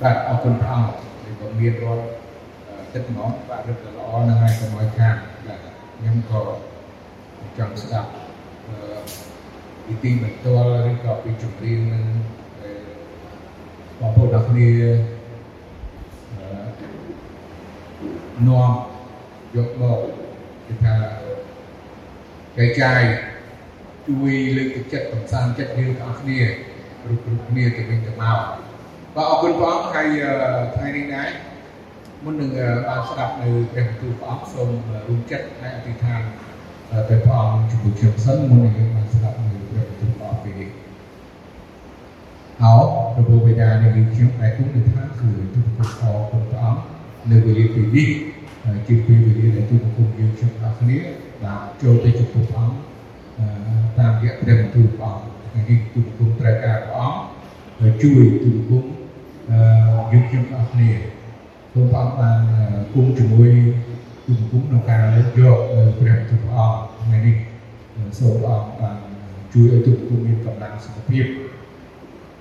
[0.00, 0.88] បាទអរគុណព្រះអង្គ
[1.22, 2.04] ដែលក៏មានរាល់
[2.92, 5.58] ទឹកហ្មងបាទរឹតល្អនឹងហើយកុំឲ្យខាតបាទ
[5.96, 6.40] ខ្ញុំក៏
[7.58, 8.10] ចង់ស្ដាប់
[8.66, 8.76] អឺ
[9.86, 12.04] ពីទីបន្ទាល់ឬក៏ពីជំរាបនឹង
[14.00, 14.70] បងប្អូនទាំងគ្នា
[16.36, 18.70] អឺនាំ
[19.56, 19.98] យកមក
[20.66, 20.94] គឺថា
[22.56, 23.02] ចែកចាយ
[24.08, 26.40] ជួយលើកទឹកចិត្តកំសាន្តចិត្តយើងទាំងអស់គ្នា
[27.02, 28.40] គ្រប់គ្រប់គ្នាទៅវិញទៅមក
[29.16, 30.06] បាទអរគុណព្រះអង្គហើយ
[30.74, 31.30] ថ្ងៃនេះដែរ
[32.24, 32.50] មុននឹង
[32.88, 34.68] បានស្ដាប់នៅព្រះបន្ទូលព្រះអង្គសូម
[35.08, 36.20] រួមចិត្តហើយអធិដ្ឋាន
[37.08, 40.70] ទៅព្រះអង្គជាមួយខ្ញុំសិនមុននឹងយើងបានស្ដាប់នៅព្រះបន្ទូលព្រះអង្គពេលនេះ
[42.62, 42.74] អោ
[43.14, 46.82] ព្រះបិតានៃយើងខ្ញុំឯគុំនឹងថាគឺទូលព្រះអរគុណព្រះអង្គ
[47.30, 48.08] នៅវេលាពេលនេះ
[48.86, 50.98] ជាពេលវេលាដែលទូលព្រះយើងខ្ញុំអស់គ្នា
[51.42, 52.76] បាទចូលទៅចំពោះព្រះអង្គ
[53.98, 59.03] តាមរយៈព្រះបន្ទូលព្រះអង្គថ្ងៃនេះទូលព្រះត្រូវការព្រះអង្គជួយទូលព្រះ
[59.50, 60.90] យើងខ្ញុំអស់គ្នា
[61.72, 62.38] សូមព្រះអង្គបាន
[62.92, 63.50] គង់ជាមួយ
[64.26, 65.58] ទូលព្រះក្នុងការលើកយក
[65.98, 67.36] ព្រះបន្ទូលព្រះអង្គថ្ងៃនេះ
[68.18, 68.96] សូមព្រះអង្គបាន
[69.52, 71.26] ជួយឲ្យទូលព្រះមានកម្លាំងសុខភាព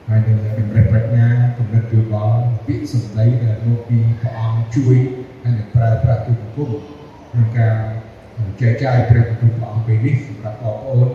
[0.07, 1.27] ហើយនឹងតម្រិតប្រាជ្ញា
[1.57, 4.95] កម្រិតយោបល់ពាក្យសម្ដីដែលមកពីព្រះអង្គជួយ
[5.43, 6.69] ហើយនឹងប្រើប្រាស់ទូលព្រះ
[7.31, 7.75] ក្នុងការ
[8.61, 11.07] ចែកចាយព្រះបន្ទូលព្រះអង្គពេលនេះសម្រាប់បងប្អូន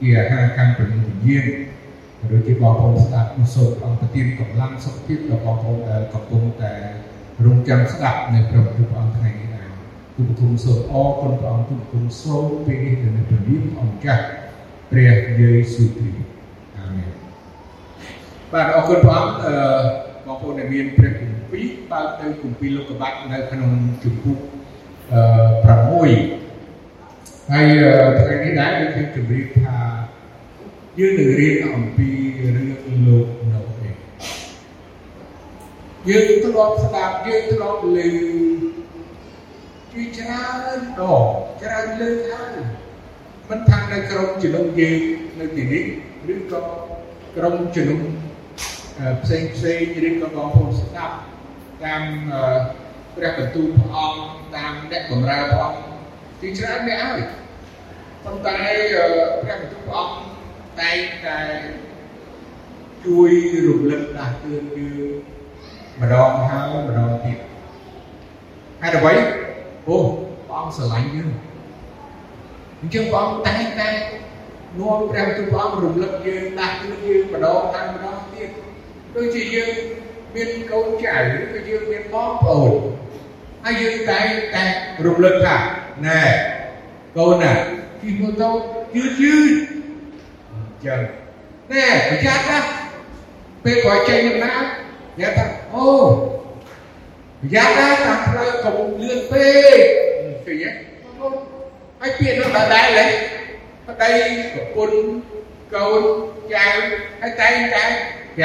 [0.00, 1.46] ជាអាហារខាងព្រលឹងវិញ្ញាណ
[2.36, 6.72] ឬជាបងប្អូនស្ដាប់នោះសូមអង្គប្រទានកម្លាំងសុខភាពដល់បងប្អូនដែលកំពុងតែ
[7.44, 9.68] រងចាំស្ដាប់នៅព្រះបន្ទូលព្រះអង្គថ្ងៃនេះដែរ
[10.16, 14.24] ទូលគុំសូមអរគុណព្រះអង្គទូលគុំសូមពេលនេះនៅព្រះនាមអង្គចាស់
[14.90, 16.26] ព្រះយេស៊ូវគ្រីស្ទ
[16.76, 17.10] អាមែន
[18.52, 19.56] បាទអរគុណព្រះអង្គអឺ
[20.26, 24.38] បងប្អូនដែលមានព្រះគម្ពីរបើកទៅគម្ពីរលោកុបាតនៅក្នុងជំពូក
[25.12, 25.20] អឺ
[25.64, 27.66] 6ហើយ
[28.20, 29.76] ថ្ងៃនេះដែរដូចខ្ញុំជម្រាបថា
[30.98, 32.08] យើងនឹងរៀនអំពី
[32.42, 32.68] រឿង
[33.06, 33.90] លោកណូអេ
[36.08, 37.98] យើងធ្លាប់ស្ដាប់យើងធ្លាប់ឮ
[39.92, 41.30] ជាច្រើនដង
[41.62, 42.56] ច្រើនលើកហើយ
[43.50, 45.00] មិនថានៅក្រុមជំនុំយើង
[45.40, 45.84] នៅទីនេះ
[46.34, 46.62] ឬក៏
[47.36, 48.00] ក្រុមជំនុំ
[49.22, 51.14] ផ្សេងផ្សេងឬក៏បងប្អូនស្ដាប់
[51.84, 52.02] តាម
[53.16, 54.22] ព្រះបន្ទូលព្រះអង្គ
[54.56, 55.80] តាមអ្នកបម្រើព្រះអង្គ
[56.40, 57.22] ទីច្រើនអ្នកហើយ
[58.24, 58.56] ប៉ុន្តែ
[59.42, 60.33] ព្រះបន្ទូលព្រះអង្គ
[60.80, 61.38] តែងតែ
[63.04, 63.30] ជួយ
[63.66, 65.34] រំលឹកដាស់តឿនយើង
[66.00, 67.38] ម្ដងហើយម្ដងទៀត
[68.82, 69.14] ហេតុអ្វី
[69.88, 69.98] អូ
[70.48, 71.30] ព្រះអង្គស្រឡាញ់យើង
[72.80, 73.90] អញ្ចឹងព្រះអង្គតែងតែ
[74.78, 78.50] នាំព្រះបន្ទូលព្រះអង្គរំលឹកយើងដាស់តឿនយើងម្ដងហើយម្ដងទៀត
[79.16, 79.72] ដូចជាយើង
[80.34, 82.72] មានកូនចៅឬក៏យើងមានបងប្អូន
[83.64, 84.64] ហើយយើងតែងតែ
[85.06, 85.56] រំលឹកថា
[86.06, 86.22] ណែ
[87.16, 87.52] កូនណា
[88.00, 88.50] ជិះម៉ូតូ
[88.96, 89.73] យឺតយឺត
[90.84, 91.02] អញ្ចឹង
[91.72, 92.58] ណែប្រយ័ត្នណា
[93.64, 94.64] ពេលគាត់ចេញដំណើរ
[95.20, 95.88] អ្នកថាអូ
[97.40, 99.78] ប្រយ័ត្នណាតាមផ្លូវកុំលឿនពេក
[100.44, 100.70] ឃើញទេ
[102.00, 103.06] ហើយពាក្យនោះដដែលហ៎
[103.86, 104.10] ប្តី
[104.54, 104.98] ប្រពន្ធ
[105.74, 106.02] កូន
[106.54, 106.66] ចៅ
[107.20, 107.84] ហើយតែងតែ
[108.36, 108.40] ប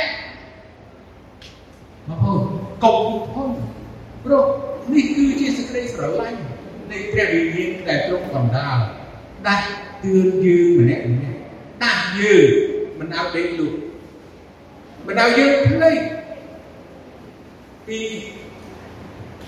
[0.00, 3.50] ្កុំធុញ
[4.24, 4.46] ព្រោះ
[4.92, 6.38] នេះគឺជាសេចក្តីស្រឡាញ់
[6.90, 8.68] នៃព្រះវិញ្ញាណដែលទ្រង់កំដៅ
[9.46, 9.66] ដាស់
[10.04, 11.38] តឿនយើងម្នាក់ម្នាក់
[11.82, 12.48] ដាស់យើង
[12.98, 13.72] មិនឲ្យដេកលុះ
[15.06, 15.98] មិនឲ្យយើងភ្លេច
[17.86, 17.98] ពី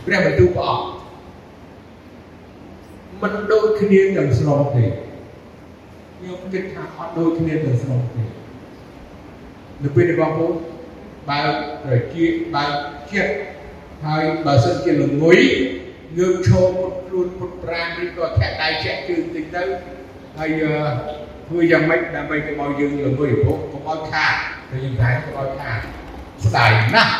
[0.06, 0.86] ព្រះបន្ទូលព្រះអង្គ
[3.22, 4.84] មិនដូចគ្នាទាំងស្រុងទេ
[6.16, 8.22] ខ្ញុំគិតថាអត់ដូចគ្នាទាំងស្រុងទេ
[9.82, 10.54] នៅពេលដែលបងប្អូន
[11.30, 11.40] បើ
[11.84, 12.24] ត្រជា
[12.54, 12.64] បើ
[13.12, 13.34] ចិត្ត
[14.06, 15.40] ហើយបើសិនជាល្ងុយ
[16.18, 19.62] ងើបឈរពុតខ្លួនពុតប្រាំឬក៏ធាក់ដៃចាក់ជើងតិចទៅ
[20.38, 20.62] ហើយ
[21.48, 24.34] ធ្វើយ៉ាងម៉េចដើម្បីកុំឲ្យយើងល្ងុយព្រោះកុំឲ្យខាត
[24.70, 25.78] ទៅយើងតែកុំឲ្យខាត
[26.44, 27.12] ស្ដាយណាស់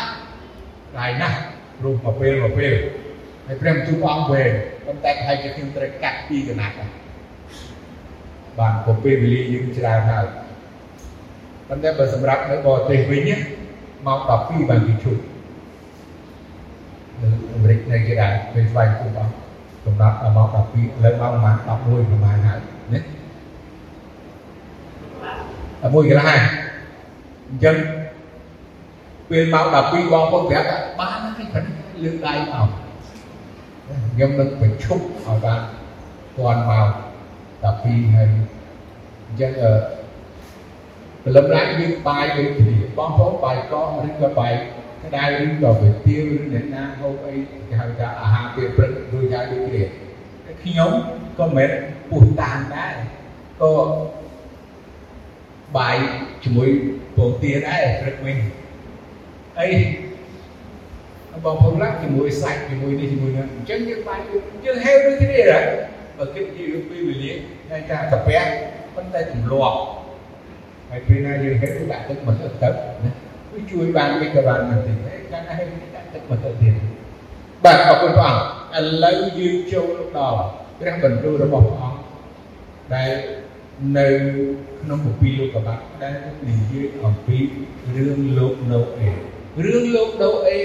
[0.91, 1.37] ស្ដាយណាស់
[1.79, 2.73] ព្រោះមកពេលមកពេល
[3.47, 4.51] ហើយព្រះទូព្រះអង្គវែង
[4.85, 6.75] ប៉ុន្តែប្រហែលជាខ្ញុំត្រូវកាត់ពីកណាត់
[8.59, 10.25] បាទព្រោះពេលវេលាយើងច្រើនហើយ
[11.69, 13.31] ប៉ុន្តែបើសម្រាប់នៅបរទេសវិញ
[14.05, 15.17] ម៉ោង12បានគេជួយ
[17.21, 19.31] នៅអាមេរិកនៅជាដែរពេលស្វែងគប់អស់
[19.85, 22.59] សម្រាប់ម៉ោង12លើម៉ោងប្រហែល11ប្រហែលហើយ
[22.93, 22.99] ណា
[25.81, 27.75] តែមួយកន្លះអញ្ចឹង
[29.29, 32.69] ពេលម៉ោង12បងប្អូនប្រាប់ថាបានហើយប៉ុណ្ណឹងលើកដៃមក
[34.11, 35.61] ខ្ញុំនឹងបញ្ឈប់ឲ្យបាន
[36.37, 36.87] ទាន់ម៉ោង
[37.63, 38.27] 12ហើយ
[39.27, 39.51] អញ្ចឹង
[41.23, 44.53] ព្រលឹមឡើងយើងបាយដូចគ្នា បងប្អូនបាយកកឬក៏បាយ
[45.03, 47.33] ក្តៅឬក៏គុយទាវឬអ្នកណាហូបអី
[47.67, 49.83] គេហៅថាអាហារពេលព្រឹកដូចហើយដូចគ្នា
[50.63, 50.91] ខ្ញុំ
[51.39, 51.69] ក៏មិន
[52.09, 52.93] ពុះតាមដែរ
[53.61, 53.71] ក៏
[55.77, 55.97] បាយ
[56.43, 56.69] ជាមួយ
[57.15, 58.37] ពងទាដែរព្រឹកវិញ
[59.59, 59.69] អី
[61.45, 64.19] បងប្អូនឡាជាមួយសាច់ជាមួយនេះជាមួយនោះអញ្ចឹងយើងបាយ
[64.65, 65.65] យើងហេវដូចគ្នាដែរ
[66.17, 67.31] បើគិតពីពីវេលា
[67.69, 68.39] តែថាកាពះ
[68.95, 69.77] ប៉ុន្តែទម្លាប់
[70.89, 72.69] ហើយពេលណាយើងហេវដាក់ទឹកមកទៅទៅ
[73.03, 73.11] ណា
[73.51, 74.93] វាជួយបានវិញក៏បានមិនទេ
[75.31, 76.73] កាលណាហេវដាក់ទឹកមកទៅទៀត
[77.63, 80.41] បាទអរគុណព្រះអង្គឥឡូវយើងចូលដល់
[80.79, 81.99] ព្រះបន្ទូលរបស់ព្រះអង្គ
[82.95, 83.11] ដែល
[83.97, 84.07] នៅ
[84.81, 86.15] ក្នុងគម្ពីរលោកកបាត់ដែល
[86.47, 87.37] និយាយអំពី
[87.95, 89.09] រឿងលោកណូអេ
[89.65, 90.59] រឿងលោកណូអេ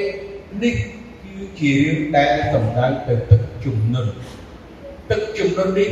[0.63, 0.75] នេះ
[1.23, 4.13] គឺជារឿងដែលសំដៅទៅទឹកជំនន់
[5.11, 5.91] ទឹកជំនន់នេះ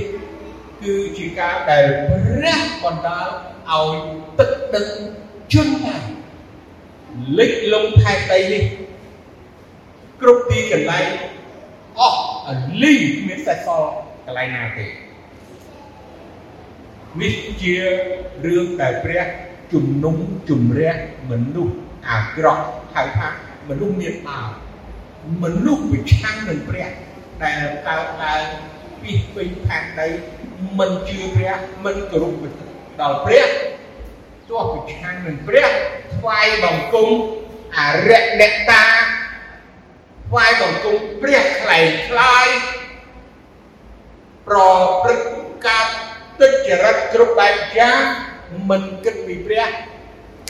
[0.82, 3.28] គឺជាការដែលព្រះបណ្ដាល
[3.72, 3.96] ឲ្យ
[4.38, 4.86] ទឹកដឹក
[5.52, 5.96] ជន់តែ
[7.38, 8.64] លិចលង់ផែនដីនេះ
[10.20, 11.06] គ្រប់ទីកន្លែង
[11.98, 12.48] អស់អ
[12.82, 13.90] លីគ្មានសេះសល់
[14.26, 14.84] កន្លែងណាទេ
[17.22, 17.74] នេះជា
[18.46, 19.26] រឿងដែលព្រះ
[19.72, 20.16] ជំនុំ
[20.48, 20.94] ជម្រះ
[21.30, 21.76] មនុស្ស
[22.10, 22.64] អាក្រក់
[22.94, 23.28] ហៅថា
[23.68, 24.48] មនុស្សមានបាប
[25.42, 26.88] មនុស្សប្រឆាំងនឹងព្រះ
[27.42, 28.44] ដែលកើតឡើង
[29.02, 30.08] ពីពេញផែនដី
[30.78, 31.54] មិនជឿព្រះ
[31.84, 32.44] មិនគោរព
[33.00, 33.48] ដល់ព្រះ
[34.48, 35.70] ទោះប្រឆាំងនឹងព្រះ
[36.16, 37.08] ថ្វាយបង្គំ
[37.78, 38.84] អរិយអ្នកតា
[40.28, 42.46] ថ្វាយបង្គំព្រះខ្លែងខ្លាយ
[44.48, 44.58] ប្រ
[45.02, 45.28] ព្រឹត្ត
[45.66, 45.86] ការ
[46.40, 48.00] ទឹកចរិតគ្រប់បែបយ៉ាង
[48.70, 49.68] មិនគិតពីព្រះ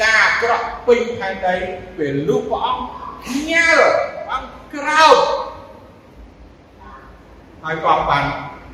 [0.03, 1.57] ការអាក្រក់ពេញផែនដី
[1.99, 3.89] ពេលលុះព្រះអង្គញ៉ាល់
[4.27, 5.19] ព្រះអង្គក្រោត
[7.63, 8.25] ហើយក៏បាន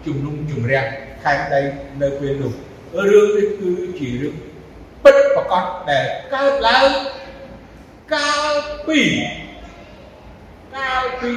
[0.07, 0.83] ជំនុំជម្រះ
[1.23, 1.61] ផែនដី
[2.03, 2.53] នៅពេលនោះ
[3.11, 4.37] រឿងនេះគឺជារឿង
[5.05, 6.91] ពិតប្រកបដែលកើតឡើង
[8.15, 8.53] កាល
[8.89, 9.01] ពី
[10.77, 11.31] កាលពី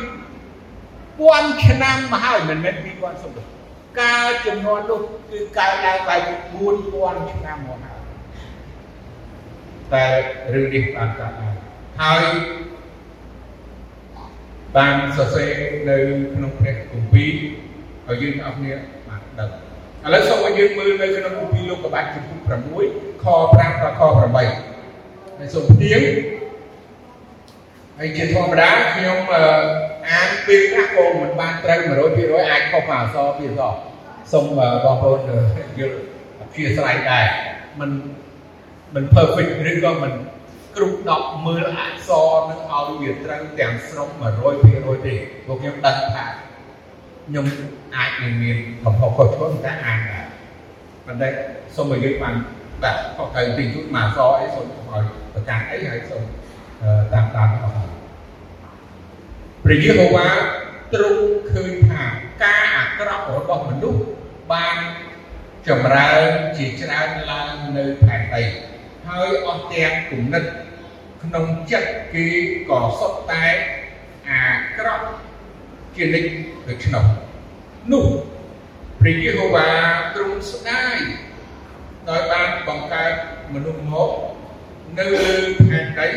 [1.19, 3.43] ពាន់ឆ្នាំមកហើយមិនមែនពីពាន់សុំទេ
[4.01, 5.01] កាលចំនួននោះ
[5.31, 6.21] គឺកើតឡើងបែប
[6.77, 8.01] 4000ឆ្នាំមកហើយ
[9.93, 10.05] តែ
[10.53, 11.55] រឿងនេះបានកើតឡើង
[12.01, 12.23] ហើយ
[14.75, 15.51] បានសរសេរ
[15.89, 15.97] នៅ
[16.33, 17.31] ក្នុងព្រះគម្ពីរ
[18.07, 18.73] ឲ្យយើងទាំងអស់គ្នា
[19.07, 19.66] បានដឹង
[20.07, 22.41] ឥឡូវសូមឲ្យយើងមើលនៅក្នុងគម្ពីរលោកកបាត់ជំពូក
[22.83, 24.35] 6ខ5ដល់ខ8
[25.37, 26.01] ហើយសូមផ្ទៀង
[27.97, 29.19] ហើយជាធម្មតាខ្ញុំ
[30.11, 31.79] អានពេលខ្លះក៏មិនបានត្រូវ
[32.15, 33.73] 100%អាចខុសមកអក្សរពីអក្សរ
[34.31, 34.45] សូម
[34.85, 35.19] បងប្អូន
[35.79, 35.97] យល់
[36.39, 37.25] អធិស្ឋានដែរ
[37.79, 37.91] មិន
[38.95, 40.13] មិន perfect ឬក៏មិន
[40.75, 44.09] គ្រប់10មើលអក្សរនឹងឲ្យវាត្រូវទាំងស្រុង
[44.57, 45.15] 100%ទេ
[45.45, 46.25] ពួកខ្ញុំដឹងថា
[47.27, 47.45] ខ្ញុំ
[47.95, 50.25] អាចនឹងមានកំហុសខុសឆ្គងតែអាចដែរ
[51.05, 51.27] ប៉ុន្តែ
[51.75, 52.35] សូមឲ្យយើងបាន
[52.83, 55.03] បាទខុសត្រូវទីជួយមកអក្សរអីសូមឲ្យ
[55.33, 56.23] ប្រកាសអីហើយសូម
[57.13, 57.89] តាមតាមអស់ហើយ
[59.63, 60.27] ព្រះយេហូវ៉ា
[60.93, 62.03] ទ្រង់ឃើញថា
[62.43, 64.01] ការអាក្រក់របស់មនុស្ស
[64.53, 64.77] បាន
[65.67, 66.27] ចម្រើន
[66.57, 68.41] ជាច្រើនឡើងនៅផែនដី
[69.07, 70.43] ហើយអស់ទាំងគំនិត
[71.23, 72.25] ក្នុងចិត្តគេ
[72.69, 73.45] ក៏សុទ្ធតែ
[74.29, 74.41] អា
[74.77, 75.07] ក្រក់
[75.97, 76.29] ជានិច្ច
[76.69, 77.05] ដូច្នោះ
[77.91, 78.07] នោះ
[78.99, 79.67] ព្រះយេហូវ៉ា
[80.15, 80.97] ទ្រង់ស្ដាយ
[82.09, 83.13] ដោយបានបង្កើត
[83.53, 84.11] មនុស្សមក
[84.99, 86.07] នៅលើផែនដី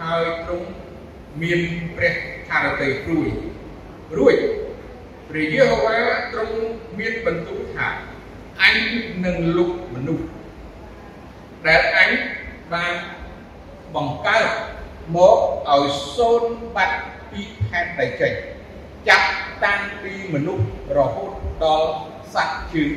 [0.00, 0.68] ហើយទ្រង់
[1.42, 1.60] មាន
[1.96, 2.14] ព្រះ
[2.48, 3.28] ハរតីព្រួយ
[4.18, 4.36] រួច
[5.28, 5.98] ព្រះយេហូវ៉ា
[6.32, 6.56] ទ្រង់
[6.98, 7.88] មានបន្ទូលថា
[8.62, 8.76] អញ
[9.24, 10.26] នឹងលុបមនុស្ស
[11.66, 12.10] ដែលអញ
[12.72, 12.94] បាន
[13.94, 14.46] បង្កើត
[15.16, 15.36] មក
[15.70, 15.84] ឲ្យ
[16.16, 16.42] សូន
[16.76, 16.98] បាត់
[17.30, 18.34] ពីផែនដីចេញ
[19.08, 19.28] ចាប់
[19.64, 20.66] តាំងពីមនុស្ស
[20.98, 21.32] រហូត
[21.64, 21.90] ដល់
[22.34, 22.90] សត្វជើង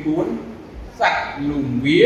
[0.46, 2.02] 4សត្វលំវា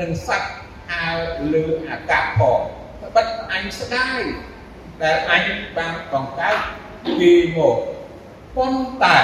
[0.00, 0.50] និងសត្វ
[0.90, 1.18] ហើរ
[1.54, 2.60] លើអាកាសផង
[3.02, 4.22] ត្បិតអញស្ដាយ
[5.02, 5.46] ដែលអញ
[5.76, 6.58] បានបង្កើត
[7.18, 7.78] ពីមក
[8.56, 9.18] ប៉ុន្តែ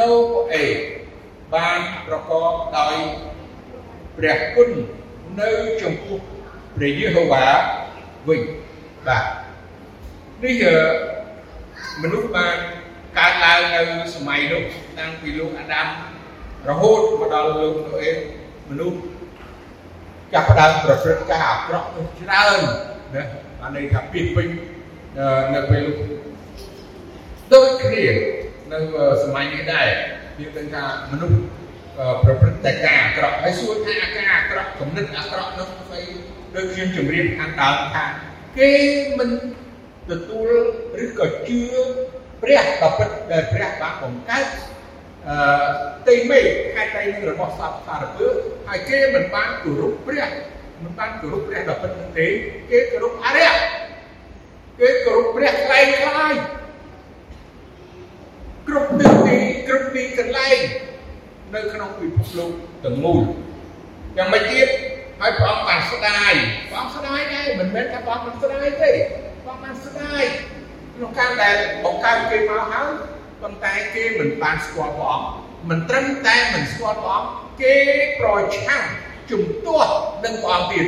[0.00, 0.12] នៅ
[0.54, 0.64] អេ
[1.54, 2.96] បានប្រកបដោយ
[4.16, 4.70] ព្រះគុណ
[5.40, 5.50] នៅ
[5.82, 6.20] ចំពោះ
[6.76, 7.46] ព្រះយេហូវ៉ា
[8.28, 8.42] វិញ
[9.06, 9.24] បាទ
[10.42, 10.62] នេះ
[12.02, 12.56] មនុស្សបាន
[13.18, 13.82] កើតឡើងនៅ
[14.16, 14.62] សម័យនោះ
[14.98, 15.86] តាំងពីលោកអាដាម
[16.68, 18.12] រហូតមកដល់លោកណូអេ
[18.70, 18.98] មនុស្ស
[20.32, 21.88] ចាប់ផ្ដើមប្រព្រឹត្តការអាក្រក់
[22.20, 22.60] ច្រើន
[23.14, 23.22] ណា
[23.60, 24.48] បានន័យថាពីពេញ
[25.54, 25.84] នៅពេល
[27.52, 28.04] ដូចគ្នា
[28.72, 28.78] នៅ
[29.24, 29.88] សម័យនេះដែរ
[30.40, 31.36] យើងដឹងថាមនុស្ស
[32.24, 36.02] ប្រព្រឹត្តតែការអាក្រក់ហើយសួរថាអាការអាក្រក់គំនិតអាក្រក់នោះស្អី
[36.54, 38.04] ដូចខ្ញុំជម្រាបខាងដើមថា
[38.58, 38.70] គេ
[39.18, 39.28] មិន
[40.10, 40.50] ទទួល
[41.04, 41.60] ឬក៏ជឿ
[42.42, 44.46] ព្រះបពិតដែលព្រះបានបង្កើត
[45.28, 45.36] អឺ
[46.08, 46.40] ទីមេ
[46.74, 48.26] ខែតៃនឹងរបស់សត្វសារពើ
[48.66, 50.28] ហើយគេមិនបានគោរពព្រះ
[50.82, 52.26] មិនបានគោរពព្រះបពិតនឹងទេ
[52.70, 53.54] គេគោរពអរិយ
[54.80, 56.34] គេគោរពព្រះខ្លែងខ្លាយ
[58.68, 60.50] គ្រប់ទិសទីគ្រប់ទីកន្លែ
[62.38, 62.52] លោក
[62.84, 63.22] ទាំងមូល
[64.16, 64.68] យ៉ាងមិនទៀត
[65.20, 66.34] ហើយព្រះអង្គបានស្ដាយ
[66.70, 68.92] ព្រះអង្គស្ដាយដែរមិនមែនថាព្រះអង្គមិនស្ដាយទេ
[69.62, 70.24] ព្រះអង្គបានស្ដាយ
[70.94, 72.88] ក្នុងការដែលបង្កើតគេមកហើយ
[73.42, 75.26] ប៉ុន្តែគេមិនបានស្គាល់ព្រះអង្គ
[75.70, 77.28] មិនត្រឹមតែមិនស្គាល់ព្រះអង្គ
[77.62, 77.74] គេ
[78.20, 78.82] ប្រឆាំង
[79.30, 79.92] ជំទាស់
[80.24, 80.86] នឹងព្រះអង្គទៀត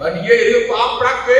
[0.00, 1.38] បើនិយាយរឿងព្រះអង្គប្រាប់គេ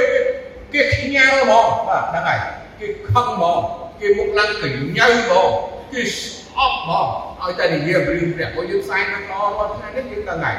[0.74, 2.40] គេខ្ញាល់ហ្មងបាទហ្នឹងហើយ
[2.80, 3.58] គេខឹងហ្មង
[4.00, 5.48] គេមុខឡើងកញ្ញើហ្មង
[5.92, 7.06] គេស្អប់ហ្មង
[7.42, 10.56] ឲ្យតែនិយាយរឿងព្រះព្រោះយើងផ្សាយនឹងល្អរាល់ថ្ងៃនេះយើងដឹងហើយ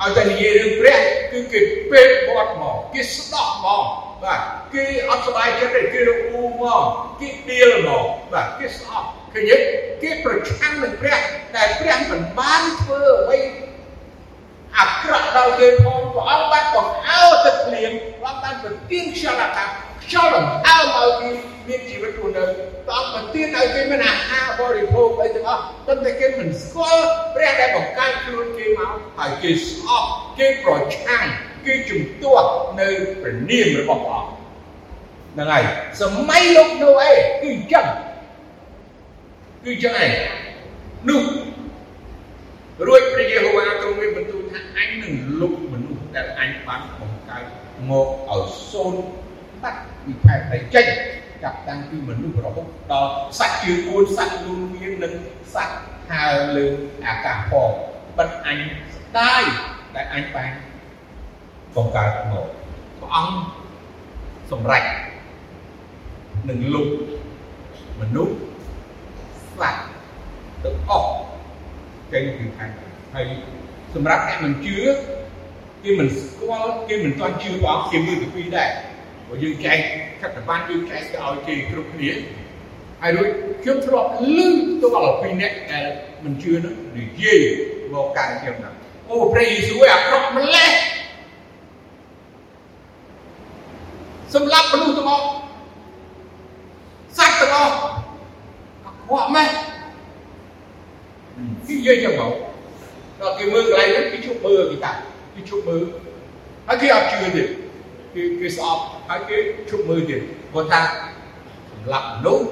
[0.00, 0.98] ឲ្យតែនិយាយរឿងព្រះ
[1.32, 3.84] គឺគេពេកបត់មកគេស្ដោះមក
[4.24, 4.40] បាទ
[4.74, 6.82] គេអត់សប្បាយចិត្តទេគេរអ៊ូមក
[7.20, 9.56] គេដៀលមកបាទគេស្អប់ឃើញទេ
[10.02, 11.18] គេប្រឆាំងនឹងព្រះ
[11.54, 13.38] តែព្រះមិនបានធ្វើអ្វី
[14.78, 19.68] អាក្រក់ដល់គេផងព្រះអង្គបានបង្អើទឹកភ្លៀងព្រះអង្គបានប្រទានខ្យល់អាកាស
[20.04, 21.30] ខ្យល់ដង្ហើមឲ្យគេ
[21.68, 22.44] មានជីវិតរស់នៅ
[22.86, 27.04] ព្រះអង្គប្រទានឲ្យគេមានអាហារបរិភោគអីទាំងអស់ប៉ុន្តែគេមិនស្គាល់
[27.34, 30.08] ព្រះដែលបង្កើតខ្លួនគេមកហើយគេស្អប់
[30.38, 31.26] គេប្រឆាំង
[31.66, 32.48] គេជំទាស់
[32.80, 32.88] នៅ
[33.22, 34.36] ព្រះនាមរបស់ព្រះអង្គ
[35.34, 35.64] ហ្នឹងហើយ
[36.00, 37.86] សម័យលោកនោះឯងគឺអញ្ចឹង
[39.64, 40.10] គឺអញ្ចឹងឯង
[41.08, 41.22] នោះ
[42.86, 47.44] រួចព្រះយេហូវ៉ាទ្រង់មានបន្ទូលថាអញនឹងលុបមនុស្សដែលអញបានបង្កើត
[47.90, 49.00] មកឲ្យសូន្យ
[49.62, 50.86] បាត់ពីផែនដីចេញ
[51.42, 55.12] ចាប់តាំងពីមនុស្សរហូតដល់សត្វជើង4សត្វលូនមាននិង
[55.54, 55.76] សត្វ
[56.10, 56.66] ហើរលើ
[57.06, 57.70] អាកាសផង
[58.18, 58.58] បិទអញ
[58.94, 59.42] ស្ដាយ
[59.94, 60.52] តែអញបាន
[61.76, 62.46] បង្កើតមក
[63.00, 63.36] ព្រះអង្គ
[64.50, 64.84] សម្រេច
[66.48, 66.88] នឹងលុប
[68.00, 68.34] មនុស្ស
[69.50, 69.80] ស្លាប់
[70.64, 71.12] ទាំងអស់
[72.12, 72.70] ចេញពីខាង
[73.14, 73.26] ហើយ
[73.94, 74.76] សម្រាប់អ្នកមិនជឿ
[75.82, 78.70] គេមិនស្គាល់គេមិនទាន់ជឿព្រះអង្គគេមើលទៅពីដែរ
[79.26, 79.78] ព្រោះយើងចែក
[80.20, 82.10] ខិតបានយើងចែកទៅឲ្យគេគ្រប់គ្នា
[83.02, 83.28] ហើយរួច
[83.62, 85.86] ខ្ញុំធ្លាប់លឺផ្ទាល់ពីអ្នកដែល
[86.24, 87.40] មិនជឿនោះនិយាយ
[87.92, 88.70] មកកាន់ខ្ញុំណា
[89.08, 90.70] អូព្រះយេស៊ូវអាក្រក់ម្លេះ
[94.34, 95.24] សម្រាប់មនុស្សទាំងអស់
[97.18, 97.74] សត្វទាំងអស់
[98.84, 99.48] អាក្រក់ម៉េះ
[101.66, 102.32] គេនិយាយចឹងមក
[103.20, 104.92] ដល់គេមើលកន្លែងហ្នឹងគេជប់មើលគេតា
[105.34, 105.82] គេជប់មើល
[106.66, 107.42] ហើយគេអត់ជឿទេ
[108.16, 109.38] គេគេស្អប់ហើយគេ
[109.70, 110.20] ជប់មើលទៀត
[110.52, 110.80] គាត់ថា
[111.70, 112.44] សម្រាប់មនុស្ស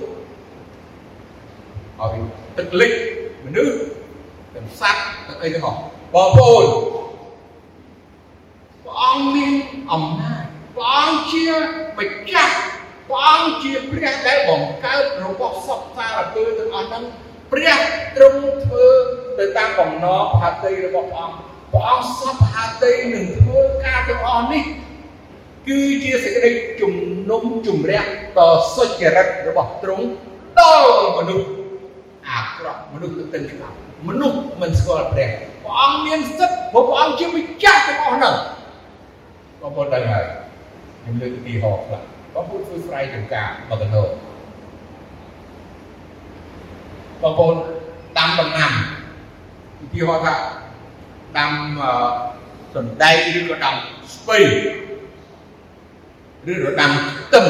[2.01, 2.17] ឲ្យ
[2.59, 2.93] ទឹកលិច
[3.45, 3.77] មនុស្ស
[4.55, 5.79] ទាំងសត្វទាំងអីទាំងអស់
[6.15, 6.67] បងប្អូន
[8.85, 9.55] ព្រះអង្គមាន
[9.93, 10.45] អំណាច
[10.77, 11.47] ព្រះអង្គជា
[11.99, 12.57] ម្ចាស់
[13.09, 17.05] ព្រះអង្គជាព្រះដែលបង្កើតរបស់សពសារពើទាំងអស់ហ្នឹង
[17.53, 17.79] ព្រះ
[18.17, 18.87] ទ្រង់ធ្វើ
[19.39, 21.37] ទៅតាមបំណងផាតីរបស់ព្រះអង្គ
[21.73, 24.65] ព្រះអង្គសពផាតីនឹងធ្វើការទាំងអស់នេះ
[25.69, 26.93] គឺជាសេចក្តីជំ
[27.31, 28.03] នុំជម្រះ
[28.37, 28.39] ត
[28.75, 30.07] សុចរិតរបស់ទ្រង់
[30.59, 31.49] ដល់មនុស្ស
[32.29, 33.77] អាក្រក់មនុស្សទៅច្បាប់
[34.09, 35.31] មនុស្សមិនស្គាល់ព្រះ
[35.63, 38.35] ព្រះអង្គមានសិទ្ធិព្រោះព្រះអង្គជាម្ចាស់ទាំងអស់ហ្នឹង
[39.61, 40.25] បងប្អូនដឹងហើយ
[41.03, 42.01] ខ្ញុំលើកឧទាហរណ៍ខ្លះ
[42.35, 44.05] បងប្អូនធ្វើស្រ័យចំការមកកណ្ដោ
[47.23, 47.55] បងប្អូន
[48.19, 48.73] ដាំដំណាំ
[49.83, 50.35] ឧទាហរណ៍ថា
[51.39, 51.51] ដាំ
[52.75, 53.75] សណ្ដែកឬក៏ដាំ
[54.15, 54.39] ស្ពៃ
[56.53, 57.47] ឬក៏ដាំខ្ទឹម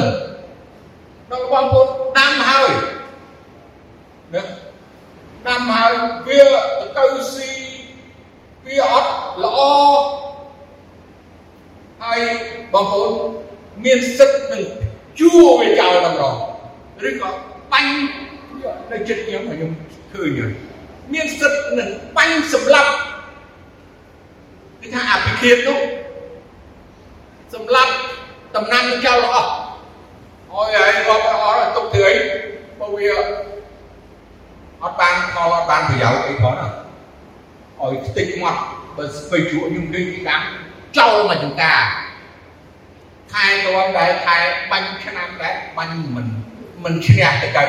[1.30, 2.70] ដល់បងប្អូនដាំហើយ
[4.34, 4.42] ណា
[5.46, 5.92] ដាំហើយ
[6.26, 6.42] វា
[6.96, 7.50] ទៅស៊ី
[8.66, 9.10] វាអត់
[9.44, 9.58] ល្អ
[12.02, 12.20] ហើយ
[12.72, 13.12] បងប្អូន
[13.84, 14.62] មានសិទ្ធិនឹង
[15.18, 16.34] ជួវាចោលតម្រង
[17.08, 17.30] ឬក៏
[17.72, 17.94] បាញ់
[18.90, 19.70] នៅចិត្តខ្ញុំខ្ញុំ
[20.12, 20.52] ឃើញហើយ
[21.12, 22.92] មានសិទ្ធិនឹងបាញ់សម្លាប់
[24.80, 25.80] គឺថាអភិឃាតនោះ
[27.54, 27.92] សម្លាប់
[28.56, 29.50] តំណាំចោលអស់
[30.52, 32.14] អើយហើយរាប់អស់ទុកទៅអី
[32.80, 33.08] បើវា
[34.82, 38.61] អត់បានផលអត់បានប្រយោជន៍អីផងឲ្យខ្ទេចមាត់
[38.96, 40.40] បើស្ពៃជក់ខ្ញុំឃើញគេដាំ
[40.99, 41.80] ចោលមកចង្ការ
[43.32, 44.37] ខែតន់ដែរខែ
[44.70, 46.26] បាញ់ឆ្នាំដែរបាញ់មិន
[46.84, 47.64] មិនឈ្នះទៅទៅ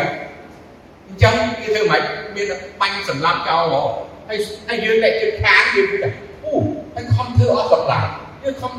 [1.07, 2.01] អញ្ចឹងគេធ្វើម៉េច
[2.35, 2.45] មាន
[2.81, 3.89] បាញ់សម្លាប់ចោលហ្មង
[4.29, 6.09] ហើយហើយយើងតែជិតខាងយើងគឺថា
[6.43, 6.53] អូ
[6.95, 8.09] ហើយខំធ្វើអត់សម្លាប់
[8.43, 8.73] យើងខំ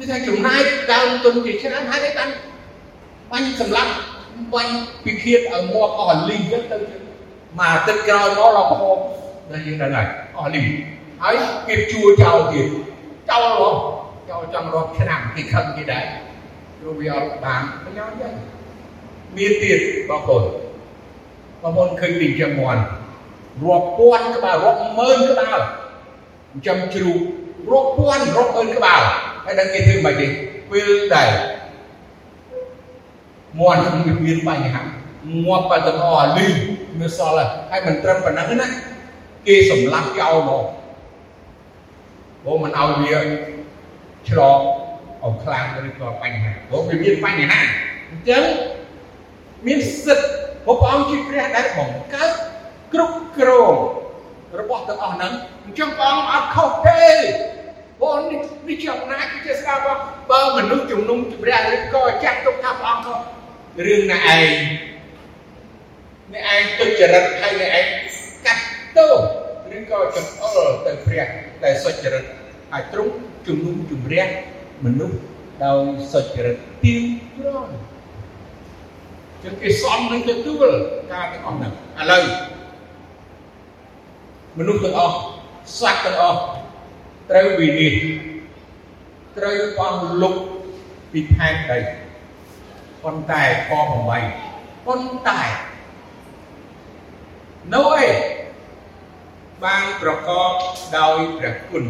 [0.00, 0.60] គឺថាចំណាយ
[0.92, 2.32] ដើមទុនជាច្រើនហើយតែកាន់
[3.30, 3.92] បាញ់សម្លាប់
[4.54, 6.58] បាញ់ពិឃាតឲ្យមកអស់លីងទៅ
[7.58, 8.82] មកអាទិត្យក្រោយមកដល់ខំ
[9.50, 10.06] ដែលយើងដឹងហើយ
[10.38, 10.66] អស់លីង
[11.22, 11.34] ហើយ
[11.68, 12.66] គេជួចោលទៀត
[13.30, 13.74] ចោលហ្មង
[14.30, 16.04] ចោលចំរត់ឆ្នាំគេខឹងគេដែរ
[16.78, 18.28] ព្រោះវាអត់បានប្រយោជន៍ទេ
[19.36, 19.78] មានទៀត
[20.08, 20.44] បងប្អូន
[21.62, 22.80] បងប្អូនឃើញពីជាមន់
[23.64, 27.16] រាប់ពាន់ក្បាលរាប់ម៉ឺនក្បាលចិញ្ចឹមជ្រូក
[27.70, 29.02] រាប់ពាន់រាប់ម៉ឺនក្បាល
[29.50, 30.26] ហើយដល់គេធ្វើមិនទេ
[30.70, 31.30] ពេលដែរ
[33.60, 33.80] មន់
[34.24, 34.82] មានបញ្ហា
[35.44, 36.48] ងាប់បាត់ទាំងអស់លី
[37.00, 38.68] នៅសល់ហើយមិនត្រឹមប៉ុណ្ណឹងណា
[39.46, 40.64] គេសម្លាប់ចោលមក
[42.44, 43.18] បងមិនឲ្យវា
[44.28, 44.58] ឆ្លង
[45.24, 47.60] អោខ្លាំងឬក៏បញ្ហាព្រោះវាមានបញ្ហា
[48.10, 48.44] អញ្ចឹង
[49.66, 50.28] មានសិទ្ធិ
[50.66, 52.30] ព្រះអង្គជាព្រះដែលបង្កើត
[52.92, 53.74] គ្រប់គ្រង
[54.60, 55.32] របស់ទាំងអស់ហ្នឹង
[55.64, 57.04] អញ្ចឹងព្រះអង្គអត់ខុសទេ
[58.02, 59.82] បងនេះនេះជាអំណាចជាស្ដាប់
[60.30, 63.18] បើមនុស្សជំនុំជម្រះឬក៏ចាត់ទុកថាព្រះអង្គខុស
[63.86, 64.52] រឿងណាឯង
[66.32, 67.86] អ្នកឯងទុច្ចរិតហើយអ្នកឯង
[68.46, 68.62] កាត់
[68.96, 69.14] ទោស
[69.76, 71.26] ឬក៏ចង្អុលទៅព្រះ
[71.64, 72.24] ដែលសុចរិត
[72.72, 73.12] ហើយទ្រង់
[73.46, 74.26] ជំនុំជម្រះ
[74.84, 75.16] មនុស្ស
[75.64, 77.02] ដោយសុចរិតទៀង
[77.38, 77.70] ត្រង់
[79.44, 80.68] ចឹងគេសំនឹងទទួល
[81.12, 82.24] ការទាំងអស់ហ្នឹងឥឡូវ
[84.58, 85.16] មនុស្សទាំងអស់
[85.78, 86.40] សត្វទាំងអស់
[87.30, 88.06] ត្រូវវិនិច្ឆ័យ
[89.38, 90.36] ត្រូវបោះលុប
[91.12, 91.78] ពីផែនដី
[93.02, 93.70] ប៉ុន្តែខ
[94.28, 95.40] 8ប៉ុន្តែ
[97.74, 98.08] នៅឯ
[99.64, 100.52] បានប្រកប
[100.98, 101.84] ដោយព្រះគុណ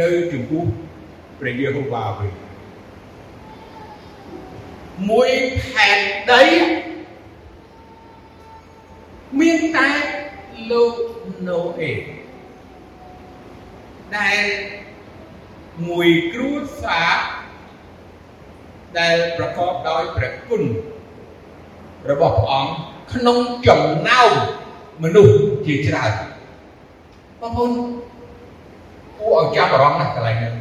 [0.00, 0.64] នៅចំពោះ
[1.38, 2.32] ព្រះយេហូវ៉ាវិញ
[5.10, 5.30] មួយ
[5.62, 5.98] ផែន
[6.32, 6.42] ដី
[9.40, 9.88] មានតែ
[10.70, 10.92] លោក
[11.48, 11.92] ណូអេ
[14.16, 14.42] ដែល
[15.88, 16.50] មួយគ្រួ
[16.82, 17.12] សារ
[18.98, 20.62] ដែលប្រកបដោយព្រះគុណ
[22.10, 22.72] របស់ព្រះអង្គ
[23.12, 23.38] ក្នុង
[23.68, 24.30] ចំណោម
[25.02, 25.34] មនុស្ស
[25.66, 26.12] ជាច្រើន
[27.40, 27.70] បងប្អូន
[29.18, 30.52] គួរឲ្យចាប់អារម្មណ៍ណាស់កន្លែងនេះ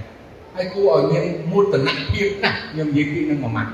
[0.55, 3.71] ហើយគួរឲ្យមានមោទនភាពណាស់ខ្ញុំនិយាយពីនឹងមួយម៉ាត់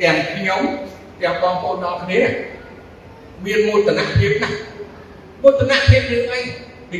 [0.00, 0.60] ទាំងខ្ញុំ
[1.22, 2.20] ទាំងបងប្អូនដល់គ្នា
[3.44, 4.58] មានមោទនភាពណាស់
[5.42, 6.40] មោទនភាពរឿងអី
[6.92, 6.98] ទី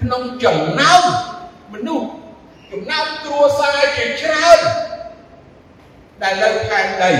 [0.00, 1.02] ក្នុងចំណោម
[1.72, 2.08] មនុស្ស
[2.72, 4.60] ចំណោមគ្រួសារជាច្រើន
[6.22, 7.12] ដែលនៅខេត្តដី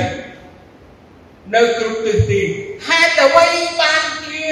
[1.54, 2.40] នៅគ្រប់ទិសទី
[2.86, 3.46] ហេតុអ្វី
[3.80, 4.44] បានជា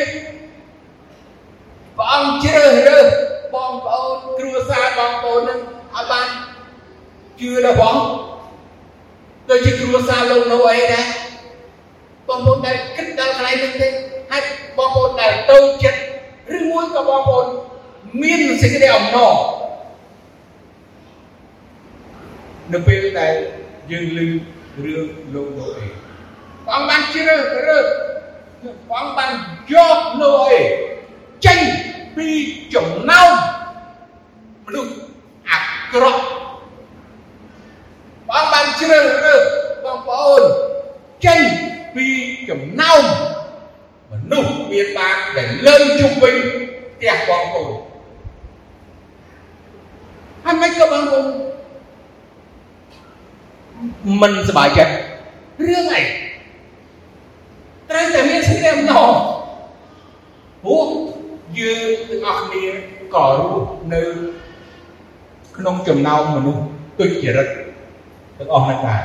[1.96, 3.06] ព្រះអង្គជ្រើសរើស
[3.54, 5.60] បងប្អូនគ្រួសារបងប្អូននឹង
[5.94, 6.28] ឲ្យបាន
[7.40, 7.96] ជឿដល់ព្រះ
[9.48, 11.06] ដូចជាគ្រួសារលោកនោះអីដែរ
[12.28, 13.88] បងប្អូនដែលគិតដល់កន្លែងនេះទេ
[14.30, 14.42] ហើយ
[14.78, 16.00] បងប្អូនដែលទៅចិត្ត
[16.56, 17.46] ឬមួយក៏បងប្អូន
[18.22, 19.34] មានសេចក្តីអំណរ
[22.72, 23.34] នៅពេលដែល
[23.90, 24.18] យើងឮ
[24.84, 25.86] រឿងលោកនោះអី
[26.64, 27.86] ព្រះអង្គបានជ្រើសរើស
[28.62, 29.30] ព្រះអង្គបាន
[29.72, 30.60] យកនោះអី
[31.46, 31.60] ចេញ
[32.16, 32.28] ពី
[32.74, 33.30] ចំណោម
[34.66, 34.94] មនុស្ស
[35.50, 35.58] អា
[35.92, 36.24] ក្រក់
[38.28, 39.42] ព្រះអង្គបានជ្រើសរើស
[39.84, 40.42] បងប្អូន
[41.26, 41.40] ចេញ
[41.94, 42.06] ពី
[42.48, 43.02] ចំណោម
[44.12, 46.34] មនុស្សមានបាបដែលលើជុំវិញ
[46.94, 47.85] ផ្ទះបងប្អូន
[50.75, 51.25] ហើយមិនក៏បងប្អូន
[54.21, 54.93] មិនសบายចិត្ត
[55.67, 56.01] រឿងអី
[57.89, 59.11] ត្រូវតែមានសេចក្តីអំណរ
[60.63, 60.87] ព្រោះ
[61.59, 62.63] យើងទាំងអស់គ្នា
[63.15, 64.01] ក៏រស់នៅ
[65.57, 66.63] ក្នុងចំណោមមនុស្ស
[66.99, 67.47] ទុច្ចរិត
[68.37, 69.03] ទាំងអស់ហ្នឹងដែរ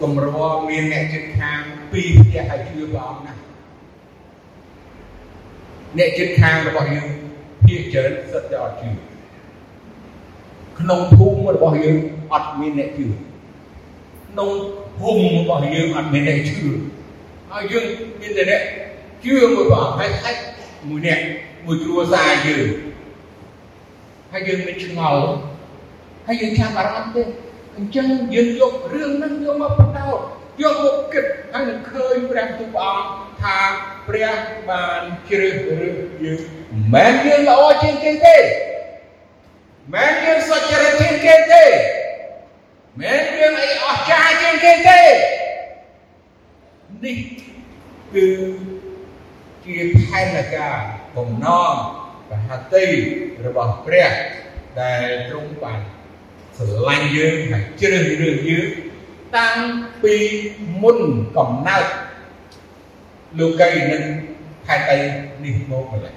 [0.00, 0.26] កម្រ
[0.68, 1.60] មានអ្នកជិតខាង
[1.92, 3.40] ពីរផ្ទះឲ្យជឿព្រះអង្គណាស់
[5.98, 7.17] អ្នកជិតខាងរបស់យើង
[7.69, 8.89] ភាគច្រើនសិតតែអត់ជឿ
[10.79, 11.97] ក្នុងភូមិរបស់យើង
[12.33, 13.05] អត់មានអ្នកជឿ
[14.29, 14.49] ក្នុង
[14.99, 16.57] ភូមិរបស់យើងអត់មានអ្នកជឿ
[17.51, 17.85] ហើយយើង
[18.21, 18.61] មានតែអ្នក
[19.23, 20.35] ជឿមួយព្រះអង្គហើយហើយ
[20.89, 21.19] មួយអ្នក
[21.65, 22.67] មួយគ្រួសារយើង
[24.31, 25.23] ហើយយើងមិនឆ្ងល់
[26.27, 27.23] ហើយយើងចាំអារម្មណ៍ទេ
[27.77, 29.99] អញ្ចឹងយើងយករឿងហ្នឹងយកមកបន្ត
[30.61, 33.57] យកមកគិតហើយនឹងឃើញព្រះទូព្រះអង្គថា
[34.07, 34.31] ព្រះ
[34.69, 36.41] បានជ្រើសរើសយើង
[36.73, 38.53] មិនមែនយើងល្អជាងគេទេមិន
[39.93, 41.63] មែនយើងសុចរិតជាងគេទេ
[42.99, 45.01] មិនមែនយើងអីអស្ចារ្យជាងគេទេ
[47.03, 47.17] នេះ
[48.13, 48.25] គឺ
[49.65, 50.77] ជាផែនការ
[51.15, 51.73] បំណង
[52.29, 52.85] បហតិ
[53.45, 54.11] របស់ព្រះ
[54.81, 55.79] ដែលទ្រង់បាន
[56.57, 58.67] ស្រឡាញ់យើងហើយជ្រើសរើសយើង
[59.37, 59.57] តាំង
[60.03, 60.15] ពី
[60.81, 60.99] មុន
[61.37, 61.85] កំណើត
[63.39, 64.03] លោកីនឹង
[64.67, 64.99] ខេត្តអី
[65.43, 66.15] នេះមកម្ល៉េះ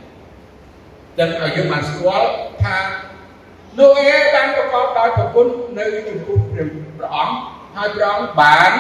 [1.18, 2.29] ចឹងឲ្យយើងបានស្គាល់
[2.62, 2.77] ថា
[3.79, 5.46] លោកអេបានប្រកបដោយប្រគុណ
[5.79, 7.37] នៅចំពោះព្រះអង្គ
[7.77, 8.72] ហើយព្រះអង្គបាន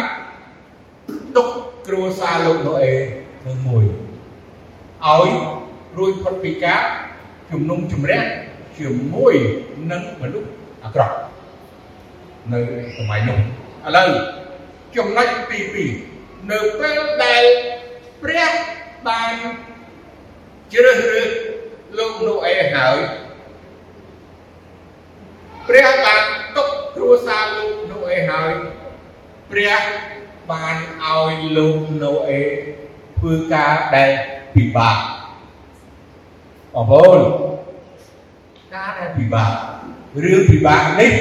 [1.36, 1.48] ទុក
[1.86, 2.94] គ្រួសារលោកណូអេ
[3.46, 3.84] នឹងមួយ
[5.06, 5.28] ឲ្យ
[5.98, 6.82] រួចផុតពីការ
[7.50, 8.22] ជំនុំជម្រះ
[8.78, 9.34] ជាមួយ
[9.90, 10.50] នឹងមនុស្ស
[10.84, 11.16] អាក្រក់
[12.52, 12.60] នៅ
[12.96, 13.38] សម័យនោះ
[13.86, 14.10] ឥឡូវ
[14.96, 15.60] ចំណុចទី
[16.04, 17.44] 2នៅពេលដែល
[18.22, 18.52] ព្រះ
[19.08, 19.34] បាន
[20.72, 21.30] ជ្រើសរើស
[21.98, 22.98] លោកនូអេហើយ
[25.68, 26.24] ព្រះបាន
[26.56, 28.52] ទុកគ្រួសារលោកនូអេហើយ
[29.50, 29.82] ព្រះ
[30.50, 32.42] បានឲ្យលោកនូអេ
[33.18, 34.10] ផធ្វើការដែល
[34.54, 34.98] ពិបាក
[36.74, 37.20] បងប្អូន
[38.74, 39.52] ការដែលពិបាក
[40.24, 41.12] រឿងពិបាកនេះ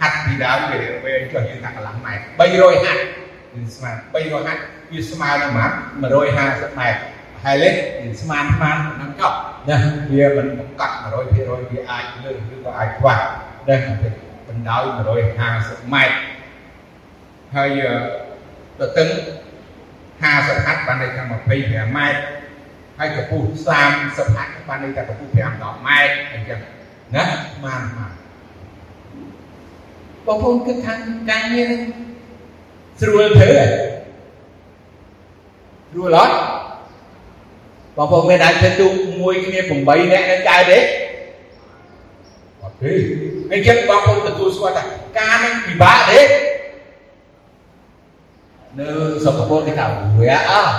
[0.01, 3.03] ហាត់ពីដើមវាវាចុះយើងថាកន្លះម៉ែត្រ300ហាត់
[3.55, 7.01] វាស្មើ300ហាត់វាស្មើនឹងម៉ាត់150ម៉ែត្រ
[7.45, 9.37] ហើយលេស្មានស្មាននឹងចប់
[9.69, 9.77] ណា
[10.13, 10.95] វាមិនបង្កត់
[11.33, 13.19] 100%វាអាចលើសឬក៏អាចខ្វះ
[13.69, 13.81] ដែរ
[14.49, 14.83] បណ្ដោយ
[15.39, 16.17] 150ម៉ែត្រ
[17.55, 17.81] ហើយ
[18.79, 19.09] ទៅទឹង
[20.21, 21.23] 50ហាត់បានន័យថា
[21.61, 22.21] 25ម៉ែត្រ
[22.99, 23.47] ហើយកម្ពស់
[23.91, 26.61] 30ហាត់បានន័យថាកម្ពស់5 10ម៉ែត្រអញ្ចឹង
[27.15, 28.13] ណាស្មានស្មាន
[30.27, 30.95] បងប្អូនគិតថា
[31.31, 31.81] ការងារនេះ
[33.01, 33.53] ស្រួលធ្វើ
[35.91, 36.35] ស្រួលអត់
[37.97, 38.87] បងប្អូនមានអាចធ្វើទូ
[39.21, 40.79] មួយគ្នា8នាក់នឹងកើតទេ
[42.63, 42.93] អត់ទេ
[43.53, 44.85] អញ្ចឹងបងប្អូនទទួលស្គាល់ថា
[45.19, 46.21] ការនឹងពិបាកទេ
[48.79, 48.89] នៅ
[49.25, 49.87] សុខពលគេថា
[50.21, 50.75] វាអស់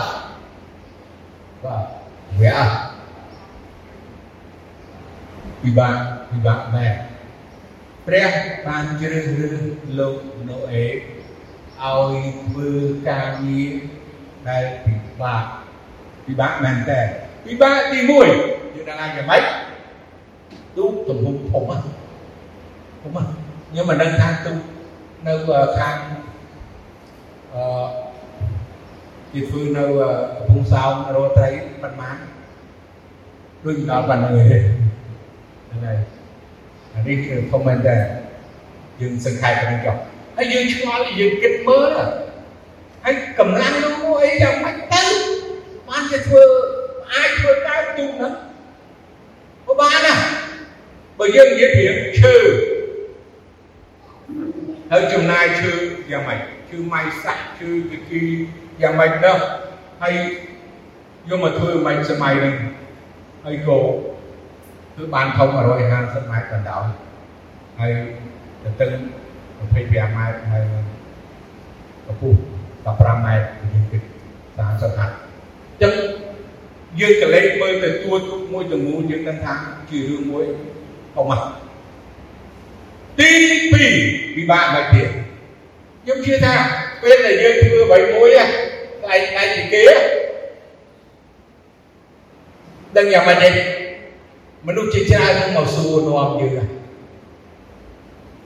[1.63, 1.83] បាទ
[2.39, 2.75] វាអស់
[5.63, 5.95] ពិបាក
[6.31, 6.93] ពិបាកមែន
[8.07, 8.31] ព្រះ
[8.67, 9.61] បានជ្រើសរើស
[9.99, 10.15] លោក
[10.49, 12.13] ណូអេឲ្យ
[12.45, 12.69] ធ្វើ
[13.09, 13.71] ការងារ
[14.49, 15.43] ដែលពិបាក
[16.25, 17.01] ពិបាកមែនតើ
[17.45, 19.43] ពិបាកទី1យើងដឹងហើយយ៉ាងម៉េច
[20.77, 21.77] ទូកទំហំធំណា
[23.01, 23.23] ធំណា
[23.69, 24.57] ខ្ញុំមិនដឹងថាទូក
[25.27, 25.33] នៅ
[25.79, 25.95] ខាង
[27.55, 27.65] អឺ
[29.31, 29.83] គេធ្វើនៅ
[30.37, 31.49] កំពង់សោមរោត្រី
[31.81, 32.17] ប៉ុន្មាន
[33.63, 35.97] ដូចដល់ប៉ុណ្ណឹងឯងហ្នឹងហើយ
[36.93, 37.97] អានេះគឺធំមែនតើ
[39.01, 39.95] យើងសង្ខេបប៉ុណ្ណឹងចុះ
[40.37, 41.97] ហើយយើងឆ្ងល់យើងគិតមើល
[43.03, 45.03] ហើយកម្លាំងនោះអីយ៉ាងម៉េចទៅ
[45.89, 46.43] បានគេធ្វើ
[47.13, 48.33] អាចធ្វើកើតទូកហ្នឹង
[49.65, 50.15] ក៏បានណា
[51.19, 51.83] បើយើងនិយាយពី
[52.21, 52.35] ឈើ
[54.91, 55.71] ហើយចំណាយឈើ
[56.11, 56.39] យ៉ាងម៉េច
[56.71, 58.21] ឈើម៉ៃសាក់ឈើគគី
[58.81, 59.37] យ៉ាងម៉េចនោះ
[60.01, 60.15] ហើយ
[61.29, 62.55] យកមកធ្វើមិនសម័យហ្នឹង
[63.45, 63.77] ហើយក៏
[64.95, 66.85] គឺបានធំ150ម៉ែត្រកណ្ដោយ
[67.79, 67.91] ហើយ
[68.63, 68.89] ទៅទឹក
[69.51, 70.63] 25ម៉ែត្រហើយ
[72.07, 72.37] កម្ពស់
[72.85, 74.01] 15ម៉ែត្រយើងគិត
[74.59, 75.15] 30ហាត់
[75.81, 75.93] ចឹង
[76.99, 79.53] យើងកលេចមើលទៅទួទុកមួយទាំងមូលយើងដឹងថា
[79.89, 80.45] ជារឿងមួយ
[81.17, 81.41] អស់មក
[83.19, 83.31] ទី
[83.87, 85.09] 2ពិបាកមកទៀត
[86.03, 86.55] ខ្ញុំជឿថា
[87.01, 88.29] ពេលដែលយើងធ្វើអ្វីមួយ
[89.01, 89.83] ខ្លាយខ្លាយពីគេ
[92.97, 93.49] ដឹងយ៉ាងម៉េចទេ
[94.67, 96.53] មនុស្សជាច្រើននឹងមកសួរនាំយើង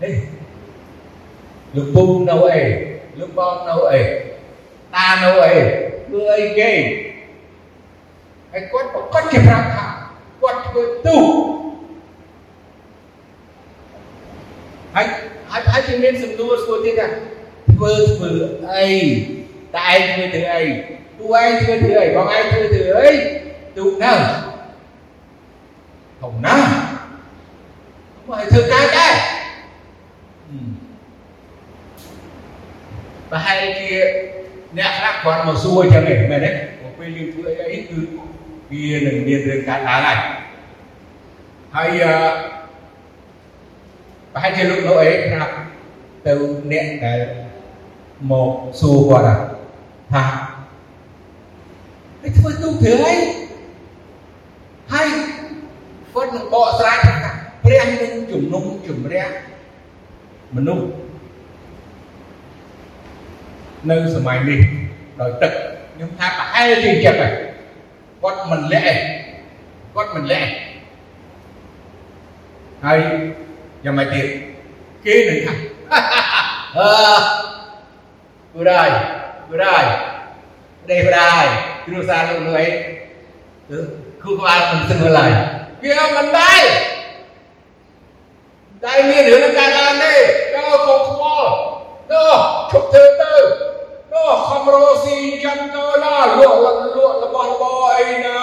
[0.01, 0.09] ហេ
[1.75, 2.61] លោកពូនៅអី
[3.19, 4.01] លោកបងនៅអី
[4.95, 5.55] តានៅអី
[6.05, 6.71] ធ្វើអីគេ
[8.51, 9.85] ហើយគាត់ប្រកាសជាប្រាប់ថា
[10.41, 11.17] គាត់ធ្វើទូ
[14.95, 15.05] ហើយ
[15.51, 17.07] ហើយហើយជាមានសំណួរសួរទៀតថា
[17.75, 18.31] ធ្វើធ្វើ
[18.73, 18.89] អី
[19.75, 20.63] តែឯងធ្វើធ្វើអី
[21.19, 23.09] ទូឯងធ្វើធ្វើអីបងឯងធ្វើធ្វើអី
[23.77, 24.13] ទូនៅ
[26.21, 26.67] ធំណាស់
[28.27, 29.13] មកឲ្យធ្វើការដែរ
[33.31, 33.89] ប្រហែលជា
[34.77, 36.51] អ្នកខ្លះគាត់មកសួរចឹងឯងមែនទេ
[36.99, 37.99] ពេលយើងធ្វើអីអីគឺ
[38.71, 40.17] វានឹងមានរឿងកើតឡើងហើយ
[41.75, 42.03] ហើយ
[44.33, 45.53] ប្រហែលជាលោកលោកអេប្រាប់
[46.25, 46.33] ទៅ
[46.71, 47.19] អ្នកដែល
[48.32, 48.49] មក
[48.80, 49.41] សួរគាត់
[50.13, 50.23] ថា
[52.25, 53.15] ឯធ្វើទូគ្រឿងអី
[54.91, 55.08] ហើយ
[56.13, 57.15] គាត់នឹងបកស្រាយថា
[57.63, 59.25] ព្រះនឹងជំនុំជម្រះ
[60.56, 60.86] មនុស្ស
[63.89, 64.60] នៅសម័យនេះ
[65.19, 65.51] ដោយទឹក
[65.93, 67.34] ខ្ញុំថាប្រហែលជាចិត្តហើយ
[68.23, 68.99] គាត់មិនលាក់
[69.95, 70.49] គាត់មិនលាក់
[72.86, 72.99] ហើយ
[73.86, 74.25] យ៉ាងម៉េចទៀត
[75.06, 75.54] គេនឹងថា
[76.78, 76.86] អឺ
[78.57, 78.89] គូរ៉ាយ
[79.49, 79.85] គូរ៉ាយ
[80.89, 81.45] ដេបរ៉ាយ
[81.85, 82.67] គ្រួសារលោកលោកអី
[84.23, 85.31] គូក្បាលមិនស្មើឡើយ
[85.83, 86.63] វាមិនដែរ
[88.83, 90.13] តែមានរឿងនឹងកើតឡើងទេ
[90.53, 91.49] ចូលកុំខ្វល់
[92.11, 92.33] នោះ
[92.71, 93.33] ឈប់ធ្វើទៅ
[94.13, 96.59] នោះខំរស់ស៊ីចាំទៅណាលក់
[96.97, 98.39] លក់របស់របរអីណា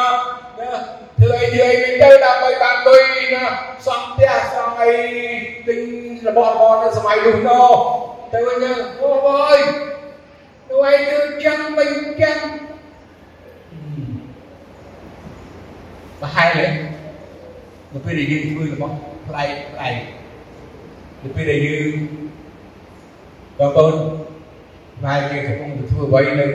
[0.58, 0.70] ណា
[1.18, 3.02] ធ្វើអីធ្វើអីវិញទៅដើម្បីបានលុយ
[3.34, 3.44] ណា
[3.86, 4.92] សង់ផ្ទះសង់អី
[5.66, 5.80] ទិញ
[6.28, 7.72] របស់របរនៅសម័យនោះនោះ
[8.32, 8.70] ទៅវិញទៅ
[9.00, 9.60] អូអើយ
[10.72, 11.90] ទៅឯងទៅចាំមិន
[12.22, 12.38] ចាំ
[16.20, 16.66] ប្រហែលទេ
[17.92, 18.94] នៅពេលដែលយើងធ្វើរបស់
[19.26, 19.88] ផ្លែផ្លែ
[21.22, 21.92] នៅពេលដែលយើង
[23.58, 23.94] បងប្អូន
[24.98, 26.46] ផ្លែគេកំពុងទៅធ្វើអ្វីនៅ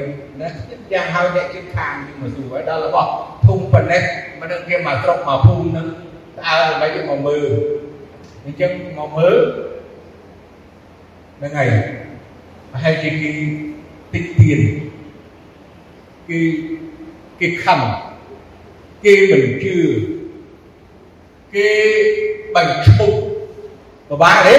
[0.42, 0.50] ណា
[0.94, 3.10] យ៉ាងហៅអ្នកជិតខាងមកសួរឲ្យដល់របស់
[3.46, 4.04] ធុំប៉ុណ្ណេះ
[4.40, 5.88] មិនដឹងគេមកស្រុកមកភូមិនឹង
[6.38, 7.46] តើអ្វីគេមកមើល
[8.46, 9.38] អញ្ចឹងមកមើល
[11.38, 11.70] ហ្នឹងហើយ
[12.72, 13.32] ប្រហែលជាគេ
[14.18, 14.60] តិចទៀន
[16.30, 16.40] គេ
[17.40, 17.80] គេខំ
[19.06, 19.78] គេមិនជឿ
[21.56, 21.70] គេ
[22.56, 23.18] បញ្ឈប់
[24.10, 24.56] ពិបាកទេ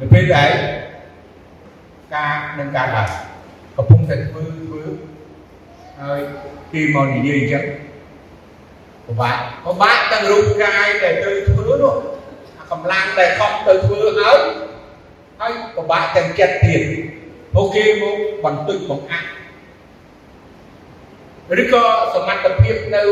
[0.00, 0.50] នៅពេលដែល
[2.14, 3.10] ការនឹងការឡើង
[3.76, 4.82] កំពុងតែធ្វើធ្វើ
[6.00, 6.20] ហើយ
[6.72, 7.64] គេមកនិយាយអញ្ចឹង
[9.06, 11.94] ពិបាកពិបាកទាំងរូបកាយដែលត្រូវធ្វើនោះ
[12.70, 14.38] កម្លាំងដែលខំទៅធ្វើហើយ
[15.40, 16.82] ហើយពិបាកទាំងចិត្តទៀត
[17.54, 19.28] ពួកគេមកបន្ទុកបង្អាក់
[21.60, 23.02] ឬក៏សមត្ថភាពនៅ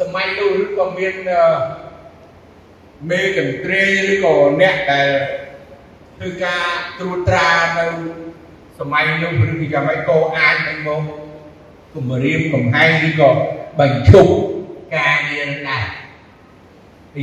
[0.00, 1.14] សម័យនោះឬក៏មាន
[3.10, 5.08] មេកន្ត្រេឬក៏អ្នកដែល
[6.18, 6.64] ធ្វើការ
[6.98, 7.86] ត្រួតត្រានៅ
[8.78, 11.02] សម័យនោះឬក៏យ៉ាងម៉េចក៏អាចនឹងមក
[11.94, 13.30] គម្រាមកំហែងឬក៏
[13.78, 14.32] បញ្ឈប់
[14.96, 15.86] ការងារនឹងដែរ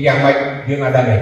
[0.06, 0.36] យ៉ាងម៉េច
[0.70, 1.18] យើងអត់ដឹងទេ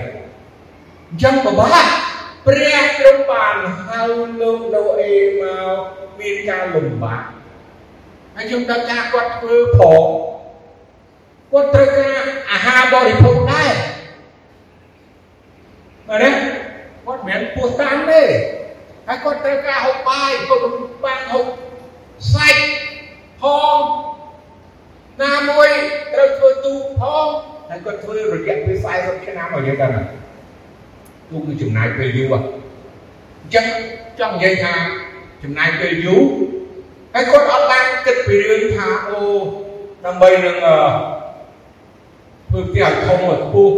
[1.10, 2.07] អញ្ចឹងបបាក់
[2.48, 4.02] ព្រះទ្រង់បានហៅ
[4.42, 5.44] លោកណូអេម
[5.76, 5.78] ក
[6.20, 7.24] មានការលំបាក
[8.36, 10.04] ហើយខ្ញុំដឹងថាគាត់ធ្វើផង
[11.52, 13.74] គាត់ត្រូវការអាហារបរិភោគដែរ
[16.08, 16.32] បាទណា
[17.06, 18.22] គាត់មិនពោះតាំងទេ
[19.08, 20.62] ហើយគាត់ត្រូវការហូបបាយគាត់
[21.06, 21.46] បានហូប
[22.34, 22.62] សាច់
[23.42, 23.44] ផ
[23.78, 23.80] ង
[25.24, 25.70] ណាមួយ
[26.14, 27.28] ត្រូវធ្វើទូផង
[27.70, 29.88] ហើយគាត់ធ្វើរយៈពេល40ឆ្នាំឲ្យយើងដឹ
[31.28, 33.66] ងទូគឺចំណាយពេលយូរអញ្ចឹង
[34.20, 34.74] ចង់និយាយថា
[35.44, 36.24] ចំណាយពេលយូរ
[37.14, 39.22] ហើយគាត់អត់បានគិតពីរឿងថាអូ
[40.06, 40.58] ដើម្បីនឹង
[42.50, 43.76] ធ្វើផ្ទះឲ្យធំឲ្យខ្ពស់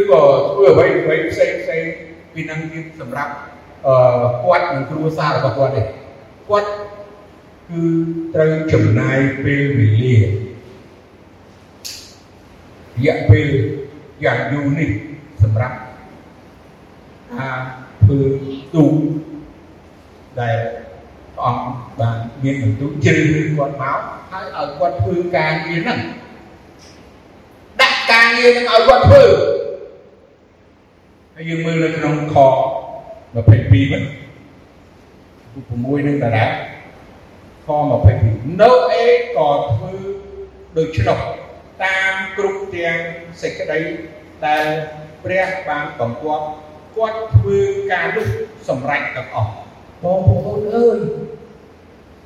[0.00, 1.84] ឬក៏ធ្វើអ្វីអ្វីផ្សេងផ្សេង
[2.32, 3.32] ពីនឹងទៀតសម្រាប់
[3.86, 3.94] អឺ
[4.44, 5.82] គាត់និងគ្រួសាររបស់គាត់ទេ
[6.48, 6.70] គាត់
[7.70, 7.80] គឺ
[8.34, 10.24] ត្រូវចំណាយពេលវេលារ
[13.06, 13.48] យៈពេល
[14.24, 14.90] យ៉ាងយូរនេះ
[15.42, 15.76] សម្រាប់
[17.40, 17.58] ការ
[18.02, 18.20] ធ្វើ
[18.74, 18.84] ទូ
[20.40, 20.58] ដែល
[21.34, 21.66] ព្រះអង្គ
[22.00, 24.00] បានមានបន្ទូលជ្រើសរើសគាត់មក
[24.32, 26.00] ហើយឲ្យគាត់ធ្វើការងារហ្នឹង
[27.80, 29.24] ដាក់ការងារហ្នឹងឲ្យគាត់ធ្វើ
[31.34, 32.36] ហើយយើងមើលនៅក្នុងខ
[33.34, 34.04] 22ហ្នឹង
[35.58, 36.46] 6នឹងតារា
[37.66, 37.68] ខ
[38.14, 39.92] 22នៅអេក៏ធ្វើ
[40.78, 41.18] ដូច្នោះ
[41.84, 42.98] តាមគ្រប់ទាំង
[43.42, 43.80] សេចក្តី
[44.46, 44.64] ដែល
[45.24, 46.46] ព្រះបានបង្គាប់
[46.98, 47.58] គាត់ធ្វើ
[47.90, 48.28] ការនោះ
[48.68, 49.52] សម្រេចទាំងអស់
[50.02, 50.98] បងប្អូនអើយ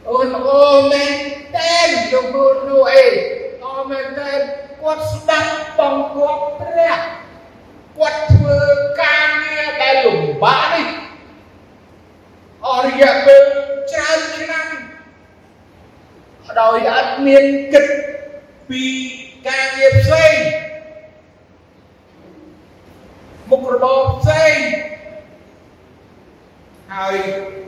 [0.09, 1.13] អូនអូមែន
[1.57, 1.75] តែ
[2.13, 2.27] លោក
[2.69, 3.05] នោះអេ
[3.65, 4.31] អូមែនតែ
[4.83, 6.99] គាត់ស្ដាប់បង្គាប់ព្រះ
[7.99, 8.59] គាត់ធ្វើ
[9.03, 10.89] ការងារដែលលំបាកនេះ
[12.67, 13.43] អស់រយៈពេល
[13.93, 14.69] ច្រើនឆ្នាំ
[16.61, 17.87] ដោយអត់មានគិត
[18.69, 18.85] ពី
[19.49, 20.35] ការងារផ្សេង
[23.63, 24.57] មុខរបរផ្សេង
[26.93, 27.17] ហើយ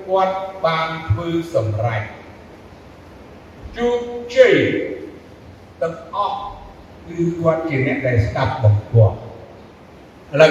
[0.06, 2.02] គាត់បានធ្វើសម្រេច
[3.76, 4.00] ជោគ
[4.36, 4.54] ជ័យ
[5.80, 6.38] ទាំងអស់
[7.08, 9.16] គឺគាត់ជាអ្នកដែលស្ដាប់បង្គាប់
[10.32, 10.50] ឥឡូវ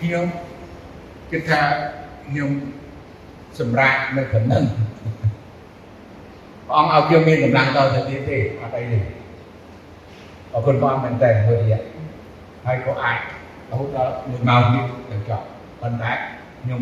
[0.00, 0.26] ខ្ញុំ
[1.30, 1.60] គិតថា
[2.26, 2.50] ខ្ញុំ
[3.58, 4.64] សម្រាប់នៅប៉ុណ្ណឹង
[6.72, 9.19] អព្រះអង្គឲ្យយើងមានកម្លាំងតទៅទៀតទេអត់អីទេ
[10.54, 11.82] អរគុណព្រះអង្គមែនតើមួយរយៈ
[12.66, 13.18] ហើយក៏អាច
[13.70, 15.44] រហូតដល់មួយម៉ោងទៀតទៅចប់
[15.80, 16.12] ប៉ុន្តែ
[16.60, 16.80] ខ្ញុំ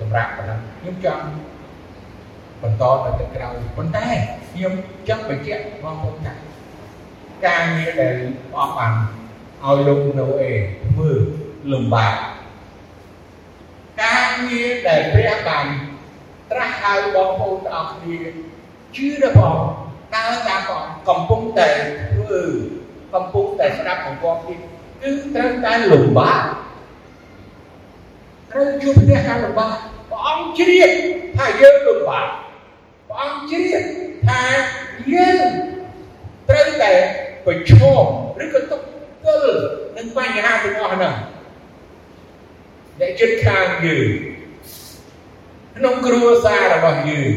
[0.00, 1.24] សម្រាប់ប៉ុណ្ណឹងខ្ញុំចង់
[2.62, 4.06] បន្តទៅទឹកក្រោយប៉ុន្តែ
[4.50, 4.74] ខ្ញុំ
[5.08, 6.34] ចង់បញ្ជាក់បងប្អូនថា
[7.46, 8.14] ការងារដែល
[8.52, 8.92] ព្រះអង្គបាន
[9.64, 10.52] ឲ្យលោកណូអេ
[10.84, 11.10] ធ្វើ
[11.72, 12.14] លំបាក
[14.02, 15.66] ការងារដែលព្រះបាន
[16.50, 18.18] ត្រាស់ហៅបងប្អូនទាំងអស់គ្នា
[18.96, 19.24] ជឿរ
[20.12, 21.68] បស់តើតាមបងកំពុងតែ
[22.12, 22.40] ធ្វើ
[23.14, 24.60] កំពុងតែស្ដាប់បង្គាប់ទៀត
[25.02, 26.42] គឺត្រូវតែលំបាក
[28.50, 29.74] ត្រូវជួបផ្ទះការលំបាក
[30.10, 30.90] ព្រះអង្គជ្រាប
[31.36, 32.26] ថាយើងលំបាក
[33.08, 33.82] ព្រះអង្គជ្រាប
[34.28, 34.42] ថា
[35.12, 35.48] យើង
[36.48, 36.92] ត្រូវតែ
[37.46, 38.04] ប្រឈម
[38.42, 38.82] ឬក៏ទុក
[39.24, 39.52] ទល់
[39.96, 41.14] នឹងបញ្ហាទាំងអស់ហ្នឹង
[43.00, 44.08] អ្នកជិតខាងយើង
[45.76, 47.30] ក្នុងគ្រួសាររបស់យើង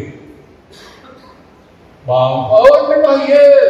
[2.09, 3.69] បងប្អូនរបស់យើង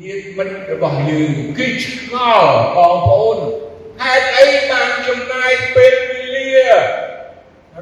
[0.00, 3.38] ញាតិមិត្តរបស់យើងគឺឆ្ងល់បងប្អូន
[4.02, 6.68] ហេតុអីបានចំណាយពេលវេលា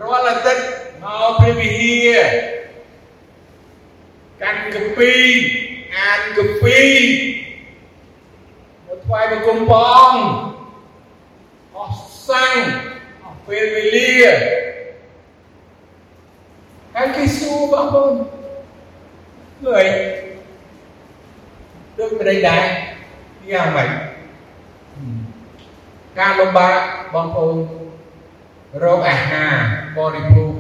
[0.03, 0.65] រាល់អាទិត្យ
[1.03, 2.21] មកព្រះវិហារ
[4.43, 5.15] កាន់កាពី
[5.97, 6.81] អានកាពី
[8.87, 10.25] មកថ្វាយបង្គំព្រះអង្គ
[11.77, 12.55] អស់សាំង
[13.25, 14.15] អស់ពេលវេលា
[16.95, 18.38] ហើយគេសួរបងប្អូន
[19.67, 19.87] មើល
[21.99, 22.65] ដូចប្តីដែរ
[23.53, 23.91] យ៉ាងម៉េច
[26.19, 26.79] ការលំបាក
[27.15, 27.57] បងប្អូន
[28.85, 29.53] រកអាហារ
[29.97, 30.53] បរិភោគ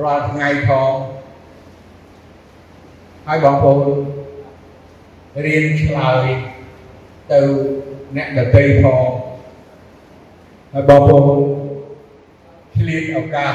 [0.00, 0.92] រាល់ថ្ងៃផង
[3.26, 3.88] ហើយបងប្អូន
[5.44, 6.24] រៀនឆ្លើយ
[7.32, 7.40] ទៅ
[8.16, 9.06] អ្នកដទៃផង
[10.72, 11.40] ហើយបងប្អូន
[12.76, 13.54] ឆ្លៀតឱកាស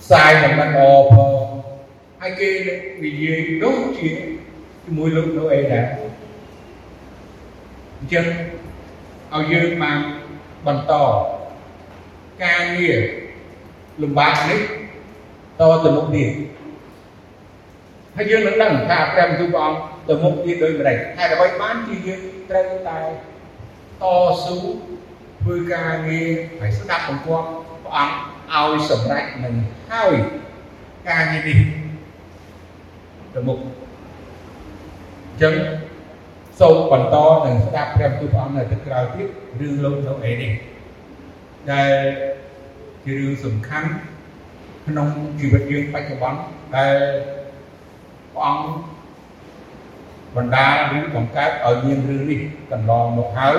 [0.00, 0.80] ផ្សាយនឹងមិនអ
[1.12, 1.39] ផង
[2.22, 2.50] ហើយគេ
[3.04, 4.10] និយាយដូចជា
[4.84, 5.86] ជាមួយលោកនោះអីដែរ
[7.98, 8.26] អញ្ចឹង
[9.34, 9.98] ឲ្យយើងបាន
[10.66, 10.92] បន្ត
[12.44, 12.98] ការងារ
[14.02, 14.60] លំបាកនេះ
[15.60, 16.30] តទៅមុខទៀត
[18.16, 19.78] ហើយយើងនឹងដឹងថាព្រះបន្ទូលព្រះអង្គ
[20.08, 23.00] ទៅមុខទៀតដូចម្ដេចហើយដើម្បីបានជាយើងត្រូវតែ
[24.02, 24.04] ត
[24.44, 24.56] ស៊ូ
[25.42, 26.30] ធ្វើការងារ
[26.60, 27.46] ហើយស្ដាប់បង្គាប់
[27.84, 29.54] ព្រះអង្គឲ្យសម្រេចនឹង
[29.92, 30.14] ហើយ
[31.08, 31.79] ការងារនេះ
[33.34, 33.64] ទៅមុខអ
[35.34, 35.54] ញ្ចឹង
[36.60, 37.16] សូមបន្ត
[37.46, 39.28] នឹងស្ដាប់ព្រះបន្ទូលព្រះអង្គនៅទឹកក្រោយទៀត
[39.60, 40.52] រឿងលោកនៅអីនេះ
[41.72, 41.92] ដែល
[43.04, 43.88] ជារឿងសំខាន់
[44.86, 46.40] ក្នុងជីវិតយើងបច្ចុប្បន្ន
[46.76, 46.96] ដែល
[48.32, 48.64] ព្រះអង្គ
[50.36, 52.40] បណ្ដាលឬបង្កើតឲ្យមានរឿងនេះ
[52.70, 53.56] កន្លងមកហើយ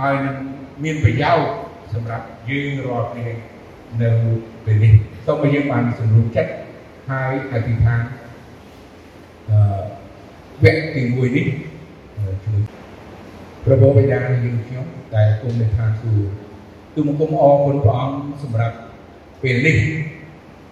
[0.00, 0.36] ហើយនឹង
[0.84, 1.48] មានប្រយោជន៍
[1.94, 3.26] សម្រាប់យើងរាល់គ្នា
[4.02, 4.10] នៅ
[4.64, 4.92] ពេលនេះ
[5.26, 6.52] សូមឲ្យយើងបានសម្រួលចិត្ត
[7.10, 8.17] ហើយអធិដ្ឋានអឺ
[10.64, 11.48] វគ្គទី1នេះ
[12.44, 12.60] ជួយ
[13.64, 16.30] ព្រះបិតាយើងខ្ញុំដែលគុំនៅឋានសួគ៌
[16.94, 18.76] ទូមង្គមអរគុណព្រះអង្គសម្រាប់
[19.42, 19.78] ពេលនេះ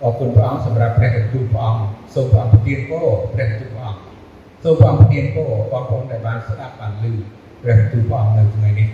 [0.02, 1.82] អរគុណព្រះអង្គសម្រាប់ព្រះបន្ទូលព្រះអង្គ
[2.14, 4.00] សូមព្រះអង្គប្រទានពរព្រះបន្ទូលព្រះអង្គ
[4.62, 7.04] សូមព្រះអង្គប្រទានពរបងប្អូនដែលបានស្ដាប់បានឮ
[7.62, 8.88] ព្រះបន្ទូលព្រះអង្គនៅថ្ងៃនេះ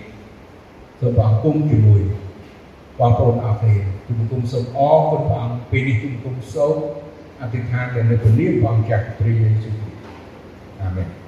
[1.01, 2.03] សូមព្រះអង្គគង់ជាមួយ
[2.99, 3.75] បងប្អូនអរគ្នា
[4.07, 6.75] ទូមង្គមសូមអរគុណព្រះអង្គពេលនេះទូមង្គមសូម
[7.43, 9.93] អធិដ្ឋាននៅព្រះនាមព្រះអង្គចាស់ព្រះយេស៊ូវ
[10.83, 11.22] Amén.